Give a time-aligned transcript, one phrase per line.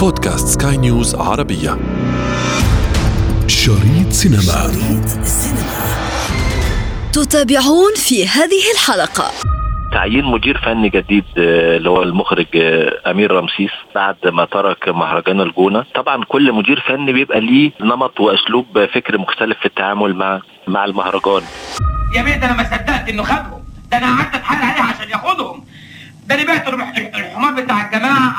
[0.00, 1.78] بودكاست سكاي نيوز عربية.
[3.46, 4.40] شريط سينما.
[4.40, 5.26] شريط
[7.12, 9.30] تتابعون في هذه الحلقة.
[9.92, 15.40] تعيين مدير فني جديد آه، اللي هو المخرج آه، أمير رمسيس بعد ما ترك مهرجان
[15.40, 15.84] الجونة.
[15.94, 21.42] طبعا كل مدير فني بيبقى ليه نمط وأسلوب فكر مختلف في التعامل مع مع المهرجان.
[22.16, 23.62] يا بيه ده أنا ما صدقت إنه خدهم.
[23.92, 25.64] ده أنا قعدت اتحايل عليه عشان ياخدهم.
[26.26, 28.34] ده أنا بعت الح- الحمار بتاع الجماعة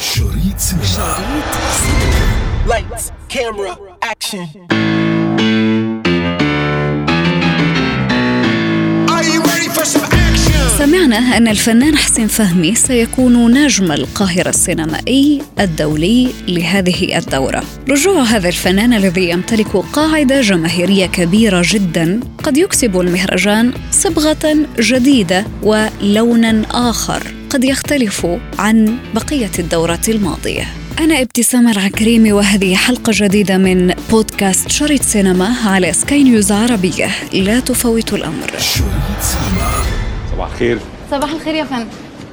[0.00, 1.16] شريط سينما.
[9.44, 10.78] Ready for some action?
[10.78, 17.62] سمعنا أن الفنان حسين فهمي سيكون نجم القاهرة السينمائي الدولي لهذه الدورة.
[17.88, 26.62] رجوع هذا الفنان الذي يمتلك قاعدة جماهيرية كبيرة جدا قد يكسب المهرجان صبغة جديدة ولونا
[26.70, 27.39] آخر.
[27.50, 28.26] قد يختلف
[28.58, 30.64] عن بقية الدورات الماضية.
[30.98, 37.10] أنا ابتسام العكريمي وهذه حلقة جديدة من بودكاست شريط سينما على سكاي نيوز عربية.
[37.32, 38.46] لا تفوت الأمر.
[38.58, 39.70] شريط سينما
[40.32, 40.78] صباح الخير.
[41.10, 41.86] صباح الخير يا فندم.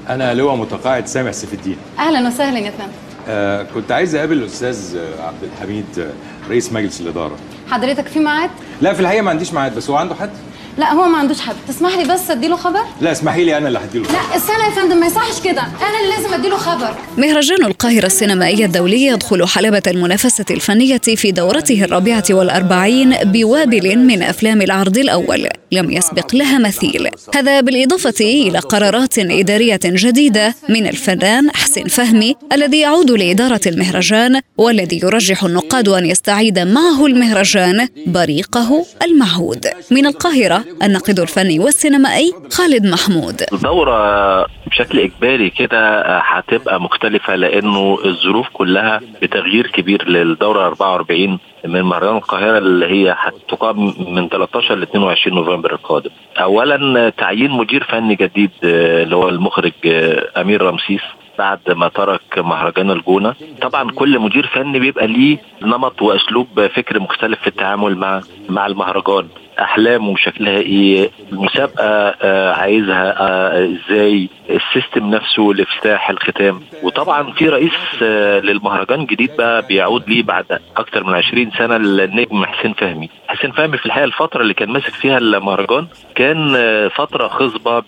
[0.10, 1.78] أنا لواء متقاعد سامح سيف الدين.
[2.00, 2.92] أهلا وسهلا يا فندم.
[3.28, 6.12] آه كنت عايز أقابل الأستاذ آه، عبد الحميد آه،
[6.50, 7.36] رئيس مجلس الإدارة.
[7.72, 8.50] حضرتك في ميعاد؟
[8.82, 10.30] لا في الحقيقة ما عنديش ميعاد بس هو عنده حد؟
[10.78, 11.56] لا هو ما عندوش حد.
[11.68, 14.98] تسمح لي بس أديله خبر؟ لا اسمحي لي أنا اللي هديله لا استنى يا فندم
[14.98, 15.62] ما يصحش كده.
[15.62, 16.96] أنا اللي لازم أديله خبر.
[17.18, 24.62] مهرجان القاهرة السينمائي الدولي يدخل حلبة المنافسة الفنية في دورته الرابعة والأربعين بوابل من أفلام
[24.62, 25.48] العرض الأول.
[25.72, 27.10] لم يسبق لها مثيل.
[27.36, 35.00] هذا بالإضافة إلى قرارات إدارية جديدة من الفنان حسين فهمي الذي يعود لإدارة المهرجان والذي
[35.04, 39.68] يرجح النقاد أن يستعيد معه المهرجان بريقه المعهود.
[39.92, 43.42] من القاهرة الناقد الفني والسينمائي خالد محمود.
[43.54, 52.16] الدورة بشكل إجباري كده هتبقى مختلفة لأنه الظروف كلها بتغيير كبير للدورة 44 من مهرجان
[52.18, 56.10] القاهرة اللي هي هتقام من 13 ل 22 نوفمبر القادم.
[56.38, 61.02] أولا تعيين مدير فني جديد آه، اللي هو المخرج آه، أمير رمسيس
[61.40, 63.34] بعد ما ترك مهرجان الجونة.
[63.62, 69.28] طبعا كل مدير فني بيبقى ليه نمط وأسلوب فكر مختلف في التعامل مع مع المهرجان.
[69.60, 71.86] احلامه شكلها إيه؟ المسابقة
[72.22, 76.62] آه، عايزها آه، إزاي؟ السيستم نفسه لافتتاح الختام.
[76.84, 77.72] وطبعا في رئيس
[78.04, 83.10] آه، للمهرجان جديد بقى بيعود ليه بعد أكتر من 20 سنة النجم حسين فهمي.
[83.28, 86.54] حسين فهمي في الحقيقة الفترة اللي كان ماسك فيها المهرجان كان
[86.96, 87.84] فترة خصبة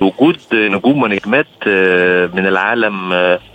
[0.00, 1.46] بوجود نجوم ونجمات
[2.34, 3.12] من العالم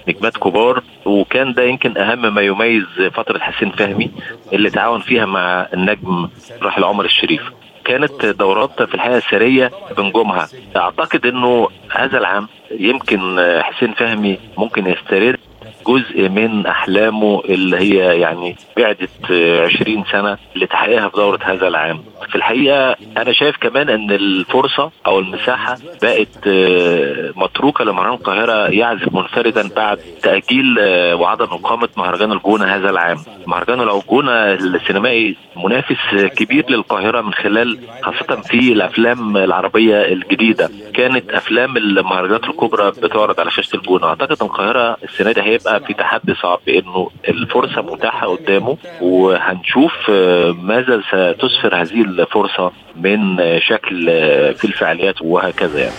[0.08, 2.84] نجمات كبار وكان ده يمكن أهم ما يميز
[3.14, 4.12] فترة حسين فهمي
[4.54, 6.30] اللي تعاون فيها مع النجم
[6.62, 7.42] راحل عمر الشريف.
[7.86, 15.40] كانت دورات في الحقيقة سريه بنجومها أعتقد إنه هذا العام يمكن حسين فهمي ممكن يسترد.
[15.88, 22.04] جزء من أحلامه اللي هي يعني بعدت آه، 20 سنة لتحقيقها في دورة هذا العام.
[22.30, 29.14] في الحقيقة أنا شايف كمان إن الفرصة أو المساحة بقت آه، متروكة لمهرجان القاهرة يعزف
[29.16, 33.18] منفردا بعد تأجيل آه، وعدم إقامة مهرجان الجونة هذا العام.
[33.48, 40.70] مهرجان الجونة السينمائي منافس كبير للقاهرة من خلال خاصة في الأفلام العربية الجديدة.
[40.94, 46.36] كانت أفلام المهرجانات الكبرى بتعرض على شاشة الجونة، أعتقد القاهرة السنة دي هيبقى في تحدي
[46.36, 54.52] صعب بانه الفرصة متاحة قدامه وهنشوف آه، ماذا ستسفر هذه الفرصة من آه، شكل آه،
[54.52, 55.94] في الفعاليات وهكذا يعني.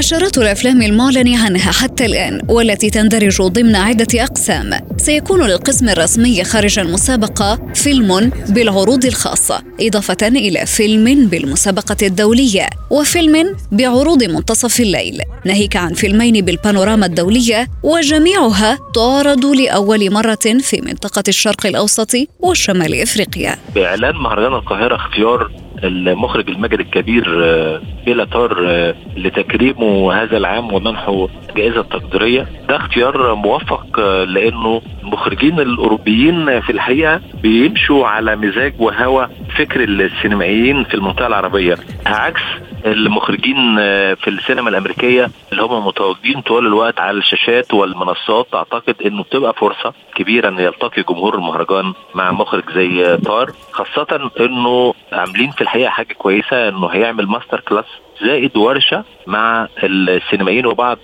[0.00, 4.70] عشرات الأفلام المعلن عنها حتى الآن والتي تندرج ضمن عدة أقسام.
[4.96, 14.24] سيكون للقسم الرسمي خارج المسابقة فيلم بالعروض الخاصة إضافة إلى فيلم بالمسابقة الدولية وفيلم بعروض
[14.24, 15.22] منتصف الليل.
[15.44, 23.58] ناهيك عن فيلمين بالبانوراما الدولية وجميعها تعرض لأول مرة في منطقة الشرق الأوسط وشمال إفريقيا.
[23.74, 25.50] بإعلان مهرجان القاهرة اختيار
[25.84, 33.34] المخرج المجري الكبير آه، بيلا تار آه، لتكريمه هذا العام ومنحه جائزه تقديريه ده اختيار
[33.34, 39.28] موفق آه، لأنه المخرجين الأوروبيين في الحقيقة بيمشوا على مزاج وهوى
[39.60, 41.76] فكر السينمائيين في المنطقة العربية
[42.06, 42.40] عكس
[42.86, 48.46] المخرجين آه، في السينما الأمريكية اللي هم متواجدين طول الوقت على الشاشات والمنصات.
[48.54, 54.30] أعتقد إنه بتبقى فرصة كبيرة إن يلتقي جمهور المهرجان مع مخرج زي آه، تار خاصة
[54.40, 57.84] إنه عاملين في الحقيقة حاجة كويسة إنه هيعمل master class
[58.22, 60.98] زائد ورشة مع السينمائيين وبعض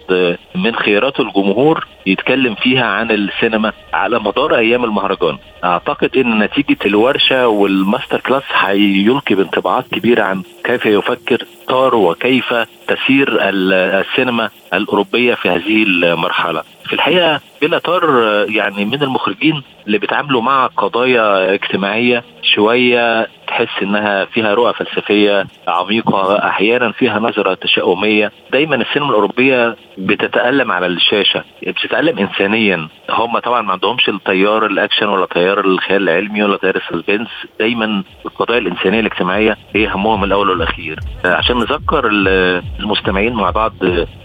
[0.55, 5.39] من خيارات الجمهور يتكلم فيها عن السينما على مدار أيام المهرجان.
[5.65, 12.55] أعتقد إن نتيجة الورشة وال master class هيلقي بانطباعات كبيرة عن كيف يفكر تار وكيف
[12.89, 16.63] تسير ال- السينما الأوروبية في هذه المرحلة.
[16.87, 18.05] في الحقيقة بيلا تار
[18.49, 26.49] يعني من المخرجين اللي بيتعاملوا مع قضايا اجتماعية شوية تحس إنها فيها رؤى فلسفية عميقة
[26.49, 28.33] أحيانا فيها نظرة تشاؤمية.
[28.53, 32.89] دايما السينما الأوروبية بتتألم على الشاشة بتتألم انسانيا.
[33.11, 37.29] هم طبعا ما عندهمش التيار الأكشن ولا تيار الخيال العلمي ولا تيار السسبنس.
[37.61, 40.99] دايما القضايا الإنسانية الاجتماعية هي همهم الأول والأخير.
[41.25, 43.73] عشان نذكر ال- المستمعين مع بعض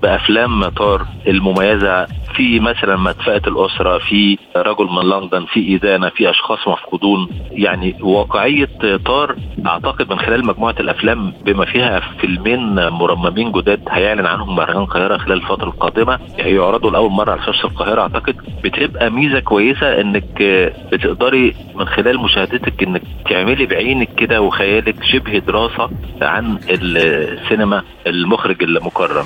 [0.01, 6.67] بأفلام طار المميزة في مثلا مدفأة الأسرة في رجل من لندن في إدانة في أشخاص
[6.67, 7.27] مفقودون.
[7.51, 8.69] يعني واقعية
[9.05, 9.35] طار
[9.67, 15.37] أعتقد من خلال مجموعة الأفلام بما فيها فيلمين مرممين جداد هيعلن عنهم مهرجان القاهرة خلال
[15.37, 16.19] الفترة القادمة.
[16.39, 18.35] هيعرضوا لأول مرة على شاشة القاهرة أعتقد.
[18.63, 20.41] بتبقى ميزة كويسة إنك
[20.91, 25.89] بتقدري من خلال مشاهدتك إنك تعملي بعينك كده وخيالك شبه دراسة
[26.21, 29.25] عن السينما المخرج المكرم.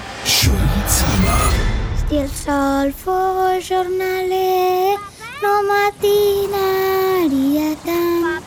[2.18, 4.96] El sol fos jornaler,
[5.44, 8.44] no matinaria tant.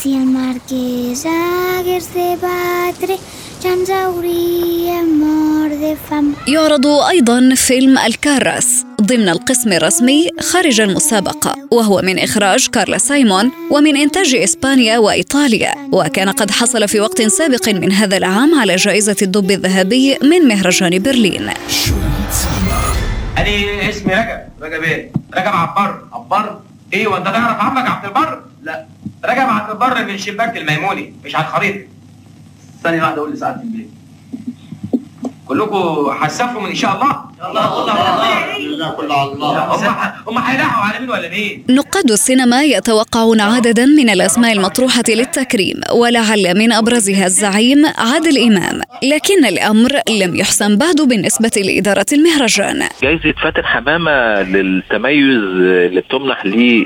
[0.00, 3.16] Si el marquès hagués de batre,
[3.62, 6.34] ja ens hauríem mort de fam.
[6.48, 13.96] يعرض أيضا فيلم الكاراس ضمن القسم الرسمي خارج المسابقة وهو من إخراج كارلا سايمون ومن
[13.96, 19.50] إنتاج إسبانيا وإيطاليا وكان قد حصل في وقت سابق من هذا العام على جائزة الدب
[19.50, 21.50] الذهبي من مهرجان برلين
[23.38, 24.40] أنا اسمي رجب.
[24.60, 26.60] رجب إيه؟ رجب عبار عبار
[26.92, 28.86] إيه وأنت تعرف عمك عبد البر؟ لا.
[29.24, 31.86] رجب عبد البر من شباك الميموني مش على الخريطه
[32.82, 33.83] ثانية واحدة قول لي ساعة البيت
[35.48, 37.10] كلكم هتسافروا إن شاء الله؟
[37.50, 37.80] الله
[39.00, 39.64] الله الله.
[39.74, 39.94] هم
[40.28, 46.54] هم هيلاحقوا على مين ولا مين؟ نقاد السينما يتوقعون عددا من الأسماء المطروحة للتكريم ولعل
[46.58, 48.80] من أبرزها الزعيم عادل إمام.
[49.02, 52.88] لكن الأمر لم يحسم بعد بالنسبة لإدارة المهرجان.
[53.02, 55.38] جائزة فاتن حمامة للتميز
[55.86, 56.84] اللي بتمنح ليه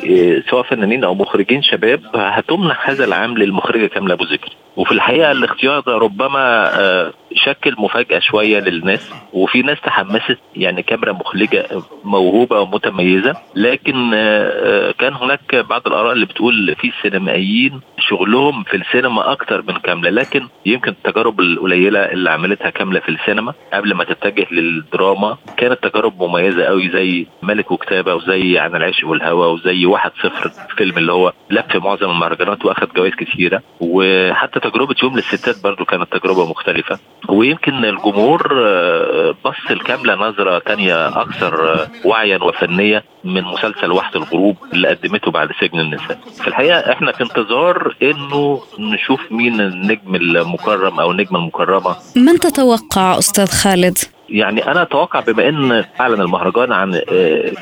[0.51, 4.49] سواء فنانين أو مخرجين شباب هتمنح هذا العام للمخرجة كاملة أبو ذكر.
[4.77, 11.13] وفي الحقيقة الاختيار ده ربما آه، شكل مفاجأة شوية للناس وفي ناس تحمست يعني كاميرا
[11.13, 11.67] مخرجة
[12.05, 18.77] موهوبة ومتميزة لكن آه، آه، كان هناك بعض الآراء اللي بتقول في سينمائيين شغلهم في
[18.77, 24.05] السينما أكتر من كاملة لكن يمكن التجارب القليلة اللي عملتها كاملة في السينما قبل ما
[24.05, 30.11] تتجه للدراما كانت تجارب مميزة قوي زي ملك وكتابة وزي عن العشق والهوى وزي واحد
[30.23, 35.85] صفر فيلم اللي هو لف معظم المهرجانات وأخد جوائز كثيرة وحتى تجربة يوم للستات برضو
[35.85, 36.99] كانت تجربة مختلفة.
[37.29, 44.56] ويمكن الجمهور آه، بص الكاملة نظرة تانية أكثر آه، وعيا وفنية من مسلسل وحدة الغروب
[44.73, 51.00] اللي قدمته بعد سجن النساء في الحقيقة إحنا في انتظار إنه نشوف مين النجم المكرم
[51.00, 53.99] أو النجمة المكرمة من تتوقع أستاذ خالد؟
[54.29, 57.01] يعني أنا أتوقع بما إن اعلن المهرجان عن آه،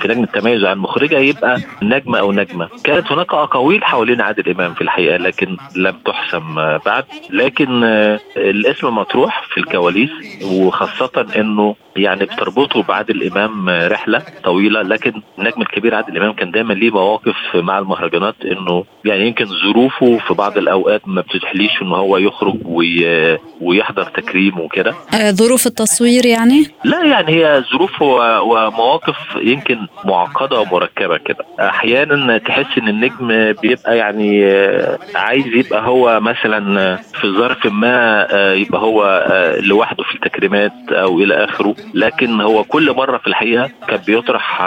[0.01, 2.69] في لجنه التميز عن مخرجة يبقى نجمة أو نجمة.
[2.85, 7.05] كانت هناك أقاويل حوالين عادل إمام في الحقيقة لكن لم تحسم آه، بعد.
[7.31, 10.11] لكن آه، الاسم مطروح في الكواليس
[10.45, 14.83] وخاصة إنه يعني بتربطه بعادل إمام رحلة طويلة.
[14.83, 20.19] لكن النجم الكبير عادل إمام كان دايما ليه مواقف مع المهرجانات إنه يعني يمكن ظروفه
[20.29, 24.95] في بعض الأوقات ما بتتحليش إن هو يخرج وي- ويحضر تكريم وكده.
[25.31, 31.45] ظروف التصوير يعني؟ لا يعني هي ظروف ومواقف يمكن معقدة ومركبة كده.
[31.61, 38.53] أحيانا تحس إن النجم بيبقى يعني آه، عايز يبقى هو مثلا في ظرف ما آه،
[38.53, 41.75] يبقى هو آه، لوحده في التكريمات أو إلى آخره.
[41.95, 44.63] لكن هو كل مرة في الحقيقة كان بيطرح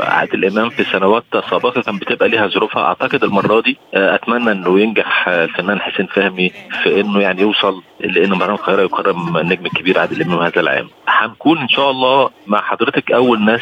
[0.00, 2.82] عادل إمام في سنوات سابقة كان بتبقى ليها ظروفها.
[2.82, 6.50] أعتقد المرة دي أتمنى إنه ينجح الفنان حسين فهمي
[6.82, 10.88] في إنه يعني يوصل لأن مهرجان القاهره يكرم النجم الكبير عادل إمام هذا العام.
[11.20, 13.60] هنكون إن شاء الله مع حضرتك أول ناس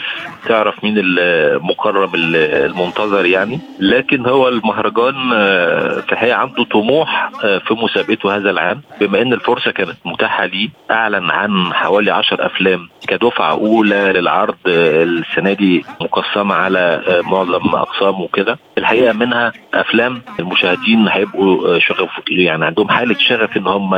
[0.49, 3.61] تعرف مين المقرب المنتظر يعني.
[3.81, 8.81] لكن هو المهرجان آه، في الحقيقة عنده طموح آه، في مسابقته هذا العام.
[9.00, 15.03] بما إن الفرصة كانت متاحة ليه أعلن عن حوالي 10 أفلام كدفعة أولى للعرض آه،
[15.05, 18.59] السنة دي مقسمة على معظم اقسام وكده.
[18.79, 23.97] الحقيقة منها أفلام المشاهدين هيبقوا شغف يعني عندهم حالة شغف إن هم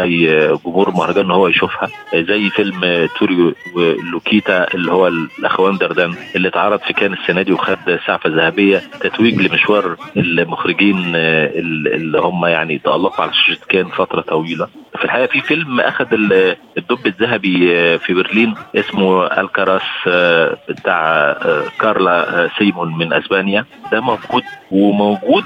[0.64, 1.88] جمهور المهرجان إن هو يشوفها.
[2.14, 7.98] زي فيلم توريو ولوكيتا اللي هو الأخوان دردان اللي اتعرض في كان السنة دي وخد
[8.06, 14.68] سعفة ذهبية تتويج لمشوار المخرجين آه، اللي هم يعني تألقوا على شاشة كان فترة طويلة.
[14.98, 21.32] في الحقيقة في فيلم اخذ ال- الدب الذهبي آه، في برلين اسمه ألكراس آه، بتاع
[21.80, 23.64] كارلا سيمون من أسبانيا.
[23.92, 25.44] ده موجود وموجود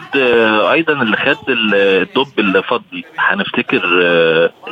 [0.73, 3.05] أيضا اللي خد ال- الدب الفضي.
[3.19, 3.83] هنفتكر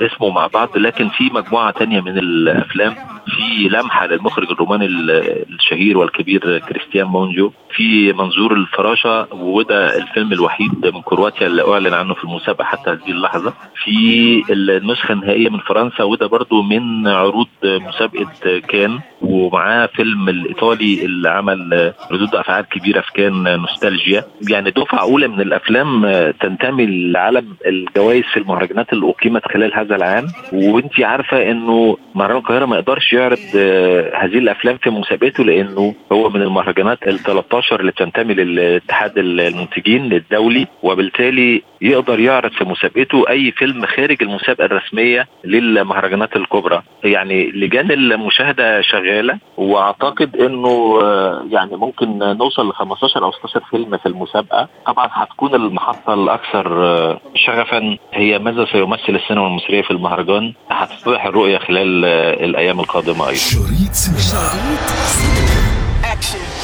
[0.03, 2.95] اسمه مع بعض لكن في مجموعة تانية من الأفلام.
[3.27, 10.87] في لمحة للمخرج الروماني ال- الشهير والكبير كريستيان مونجو في منظور الفراشة وده الفيلم الوحيد
[10.95, 13.53] من كرواتيا اللي أعلن عنه في المسابقة حتى هذه اللحظة.
[13.85, 21.29] في النسخة النهائية من فرنسا وده برضو من عروض مسابقة كان ومعاه فيلم الإيطالي اللي
[21.31, 24.25] عمل ردود أفعال كبيرة في كان نوستالجيا.
[24.51, 26.07] يعني دفعة أولى من الأفلام
[26.41, 30.27] تنتمي لعالم الجوائز في المهرجانات اللي اقيمت خلال هذا العام.
[30.53, 36.31] وانت عارفة إنه مهرجان القاهرة ما يقدرش يعرض آه، هذه الأفلام في مسابقته لأنه هو
[36.31, 43.53] من المهرجانات ال 13 اللي بتنتمي للاتحاد المنتجين الدولي وبالتالي يقدر يعرض في مسابقته أي
[43.53, 46.83] فيلم خارج المسابقة الرسمية للمهرجانات الكبرى.
[47.05, 53.97] يعني لجان المشاهدة شغالة وأعتقد إنه آه، يعني ممكن نوصل ل 15 أو 16 فيلم
[53.97, 54.69] في المسابقة.
[54.87, 61.59] طبعا هتكون المحطة الأكثر آه، شغفا هي ماذا سيمثل السينما المصرية في المهرجان؟ هتتضح الرؤية
[61.59, 63.39] خلال آه، الأيام القادمة أيضا.
[63.39, 64.53] شريط سينما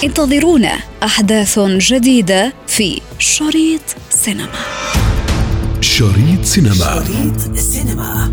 [0.04, 0.72] انتظرونا
[1.04, 4.87] أحداث جديدة في شريط سينما.
[5.98, 6.74] شريط سينما.
[6.74, 8.32] شريط سينما.